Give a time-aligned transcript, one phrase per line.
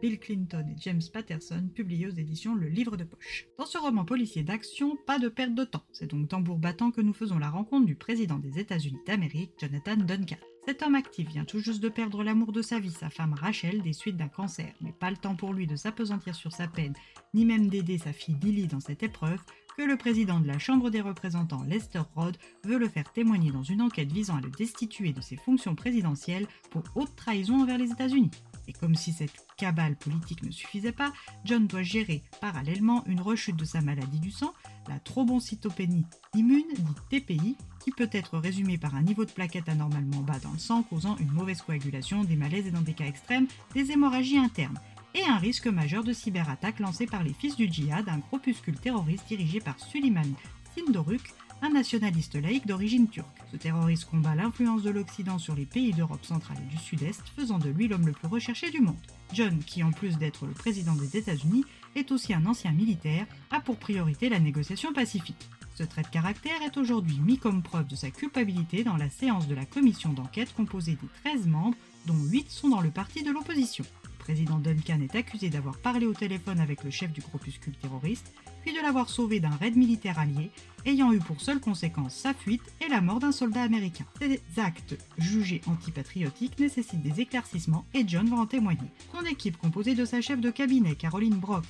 [0.00, 3.46] Bill Clinton et James Patterson, publié aux éditions Le Livre de Poche.
[3.58, 5.84] Dans ce roman policier d'action, pas de perte de temps.
[5.92, 9.96] C'est donc tambour battant que nous faisons la rencontre du président des États-Unis d'Amérique, Jonathan
[9.96, 10.36] Duncan.
[10.66, 13.80] Cet homme actif vient tout juste de perdre l'amour de sa vie, sa femme Rachel,
[13.80, 16.92] des suites d'un cancer, mais pas le temps pour lui de s'apesantir sur sa peine,
[17.32, 19.40] ni même d'aider sa fille Lily dans cette épreuve,
[19.78, 23.62] que le président de la Chambre des représentants, Lester Rhodes, veut le faire témoigner dans
[23.62, 27.92] une enquête visant à le destituer de ses fonctions présidentielles pour haute trahison envers les
[27.92, 28.32] États-Unis.
[28.68, 31.12] Et comme si cette cabale politique ne suffisait pas,
[31.44, 34.52] John doit gérer parallèlement une rechute de sa maladie du sang,
[34.88, 36.04] la thrombocytopénie
[36.34, 40.52] immune, dite TPI, qui peut être résumée par un niveau de plaquettes anormalement bas dans
[40.52, 44.38] le sang causant une mauvaise coagulation, des malaises et dans des cas extrêmes, des hémorragies
[44.38, 44.78] internes,
[45.14, 49.26] et un risque majeur de cyberattaque lancé par les fils du djihad, un groupuscule terroriste
[49.28, 50.34] dirigé par Suleiman
[50.74, 53.26] Sindoruk, un nationaliste laïque d'origine turque.
[53.50, 57.58] Ce terroriste combat l'influence de l'Occident sur les pays d'Europe centrale et du Sud-Est, faisant
[57.58, 58.96] de lui l'homme le plus recherché du monde.
[59.32, 63.60] John, qui en plus d'être le président des États-Unis, est aussi un ancien militaire, a
[63.60, 65.48] pour priorité la négociation pacifique.
[65.74, 69.46] Ce trait de caractère est aujourd'hui mis comme preuve de sa culpabilité dans la séance
[69.46, 73.30] de la commission d'enquête composée des 13 membres, dont 8 sont dans le parti de
[73.30, 73.84] l'opposition.
[74.04, 78.32] Le président Duncan est accusé d'avoir parlé au téléphone avec le chef du groupuscule terroriste,
[78.72, 80.50] de l'avoir sauvé d'un raid militaire allié,
[80.84, 84.04] ayant eu pour seule conséquence sa fuite et la mort d'un soldat américain.
[84.20, 88.88] Ces actes jugés antipatriotiques nécessitent des éclaircissements et John va en témoigner.
[89.14, 91.64] Son équipe, composée de sa chef de cabinet, Caroline Brock,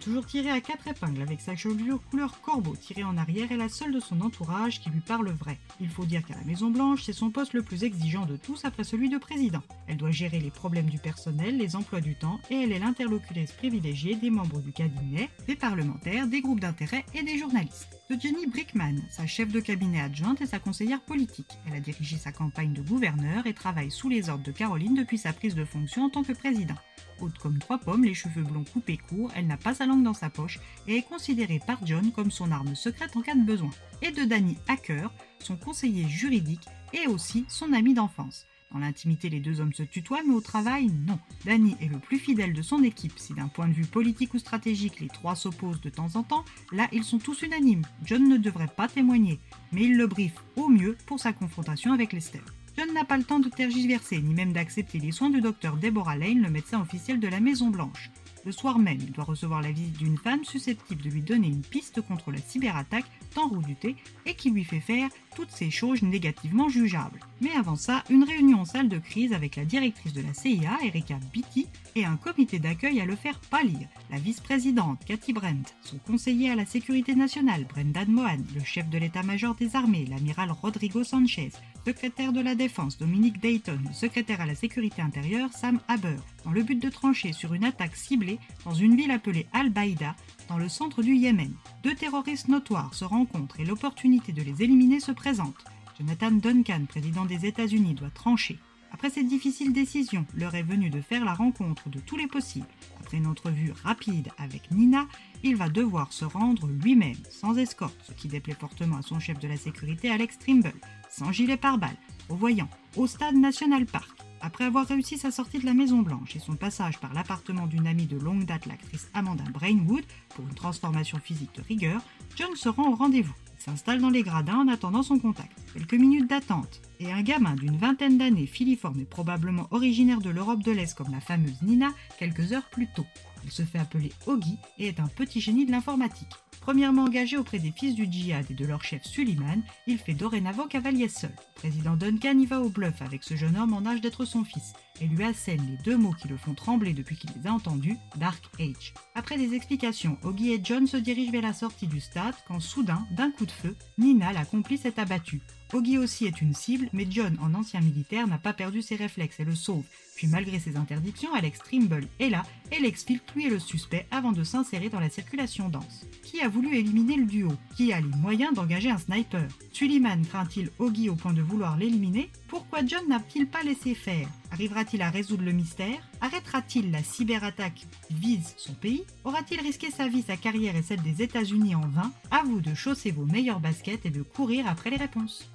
[0.00, 3.68] toujours tirée à quatre épingles avec sa chevelure couleur corbeau tirée en arrière, est la
[3.68, 5.58] seule de son entourage qui lui parle vrai.
[5.80, 8.84] Il faut dire qu'à la Maison-Blanche, c'est son poste le plus exigeant de tous après
[8.84, 9.62] celui de président.
[9.86, 13.52] Elle doit gérer les problèmes du personnel, les emplois du temps, et elle est l'interlocutrice
[13.52, 18.01] privilégiée des membres du cabinet, des parlementaires, des groupes d'intérêt et des journalistes.
[18.12, 21.56] De Jenny Brickman, sa chef de cabinet adjointe et sa conseillère politique.
[21.66, 25.16] Elle a dirigé sa campagne de gouverneur et travaille sous les ordres de Caroline depuis
[25.16, 26.74] sa prise de fonction en tant que président.
[27.20, 30.12] Haute comme trois pommes, les cheveux blonds coupés courts, elle n'a pas sa langue dans
[30.12, 33.70] sa poche et est considérée par John comme son arme secrète en cas de besoin.
[34.02, 38.46] Et de Danny Hacker, son conseiller juridique et aussi son ami d'enfance.
[38.72, 41.18] Dans l'intimité, les deux hommes se tutoient, mais au travail, non.
[41.44, 43.18] Danny est le plus fidèle de son équipe.
[43.18, 46.44] Si d'un point de vue politique ou stratégique, les trois s'opposent de temps en temps,
[46.72, 47.86] là, ils sont tous unanimes.
[48.04, 49.38] John ne devrait pas témoigner,
[49.72, 52.40] mais il le briefe au mieux pour sa confrontation avec Lester.
[52.78, 56.16] John n'a pas le temps de tergiverser, ni même d'accepter les soins du docteur Deborah
[56.16, 58.10] Lane, le médecin officiel de la Maison Blanche.
[58.44, 61.62] Le soir même, il doit recevoir la visite d'une femme susceptible de lui donner une
[61.62, 63.04] piste contre la cyberattaque
[63.34, 63.96] tant redoutée
[64.26, 67.20] et qui lui fait faire toutes ces choses négativement jugeables.
[67.42, 70.78] Mais avant ça, une réunion en salle de crise avec la directrice de la CIA,
[70.84, 71.66] Erika Beatty,
[71.96, 73.88] et un comité d'accueil à le faire pâlir.
[74.12, 78.96] La vice-présidente, Cathy Brent, son conseiller à la sécurité nationale, Brendan Mohan, le chef de
[78.96, 81.50] l'état-major des armées, l'amiral Rodrigo Sanchez,
[81.84, 86.62] secrétaire de la défense, Dominique Dayton, secrétaire à la sécurité intérieure, Sam Haber, dans le
[86.62, 90.14] but de trancher sur une attaque ciblée dans une ville appelée Al-Baïda,
[90.48, 91.52] dans le centre du Yémen.
[91.82, 95.56] Deux terroristes notoires se rencontrent et l'opportunité de les éliminer se présente.
[96.02, 98.58] Jonathan Duncan, président des États-Unis, doit trancher.
[98.90, 102.66] Après cette difficile décision, l'heure est venue de faire la rencontre de tous les possibles.
[102.98, 105.06] Après une entrevue rapide avec Nina,
[105.44, 109.38] il va devoir se rendre lui-même, sans escorte, ce qui déplaît fortement à son chef
[109.38, 110.74] de la sécurité Alex Trimble,
[111.08, 111.96] sans gilet pare-balles,
[112.28, 114.10] au voyant, au stade National Park.
[114.40, 117.86] Après avoir réussi sa sortie de la Maison Blanche et son passage par l'appartement d'une
[117.86, 122.02] amie de longue date, l'actrice Amanda Brainwood, pour une transformation physique de rigueur,
[122.34, 123.34] John se rend au rendez-vous.
[123.64, 125.56] S'installe dans les gradins en attendant son contact.
[125.72, 130.64] Quelques minutes d'attente, et un gamin d'une vingtaine d'années, filiforme et probablement originaire de l'Europe
[130.64, 133.06] de l'Est comme la fameuse Nina, quelques heures plus tôt.
[133.44, 136.34] Il se fait appeler Ogi et est un petit génie de l'informatique.
[136.60, 140.68] Premièrement engagé auprès des fils du djihad et de leur chef Suleiman, il fait dorénavant
[140.68, 141.34] cavalier seul.
[141.56, 144.72] président Duncan y va au bluff avec ce jeune homme en âge d'être son fils
[145.00, 147.96] et lui assène les deux mots qui le font trembler depuis qu'il les a entendus,
[148.16, 148.94] Dark Age.
[149.16, 153.06] Après des explications, Oggy et John se dirigent vers la sortie du stade quand soudain,
[153.10, 155.42] d'un coup de feu, Nina, la complice, est abattue.
[155.72, 159.40] Oggy aussi est une cible mais John, en ancien militaire, n'a pas perdu ses réflexes
[159.40, 159.84] et le sauve.
[160.16, 164.44] Puis malgré ses interdictions, Alex Trimble est là et l'exfiltre lui le suspect avant de
[164.44, 166.06] s'insérer dans la circulation dense.
[166.22, 167.52] Qui a voulu éliminer le duo?
[167.76, 169.48] Qui a les moyens d'engager un sniper?
[169.72, 172.30] Sullivan craint-il Oggy au point de vouloir l'éliminer?
[172.46, 174.28] Pourquoi John n'a-t-il pas laissé faire?
[174.52, 175.98] Arrivera-t-il à résoudre le mystère?
[176.20, 179.02] Arrêtera-t-il la cyberattaque qui vise son pays?
[179.24, 182.12] Aura-t-il risqué sa vie, sa carrière et celle des États-Unis en vain?
[182.30, 185.50] À vous de chausser vos meilleures baskets et de courir après les réponses.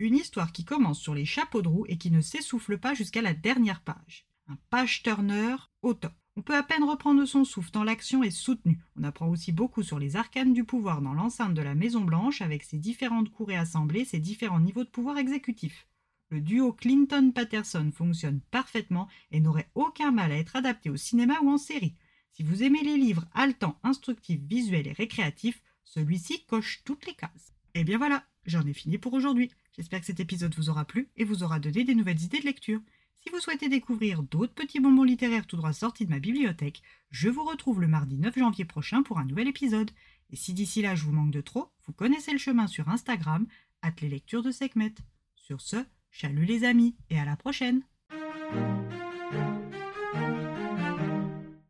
[0.00, 3.20] Une histoire qui commence sur les chapeaux de roue et qui ne s'essouffle pas jusqu'à
[3.20, 4.26] la dernière page.
[4.48, 5.94] Un page turner au.
[6.36, 8.78] On peut à peine reprendre son souffle tant l'action est soutenue.
[8.96, 12.42] On apprend aussi beaucoup sur les arcanes du pouvoir dans l'enceinte de la Maison Blanche
[12.42, 15.88] avec ses différentes cours et assemblées, ses différents niveaux de pouvoir exécutif.
[16.30, 21.50] Le duo Clinton-Patterson fonctionne parfaitement et n'aurait aucun mal à être adapté au cinéma ou
[21.50, 21.94] en série.
[22.32, 27.52] Si vous aimez les livres haletants, instructifs, visuels et récréatifs, celui-ci coche toutes les cases.
[27.74, 29.50] Et eh bien voilà, j'en ai fini pour aujourd'hui.
[29.74, 32.44] J'espère que cet épisode vous aura plu et vous aura donné des nouvelles idées de
[32.44, 32.80] lecture.
[33.20, 37.28] Si vous souhaitez découvrir d'autres petits bonbons littéraires tout droit sortis de ma bibliothèque, je
[37.28, 39.90] vous retrouve le mardi 9 janvier prochain pour un nouvel épisode.
[40.30, 43.46] Et si d'ici là je vous manque de trop, vous connaissez le chemin sur Instagram,
[43.82, 44.94] at les lectures de Sekhmet.
[45.34, 47.82] Sur ce, chalut les amis et à la prochaine!